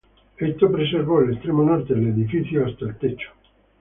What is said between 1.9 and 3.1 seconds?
del edificio hasta el nivel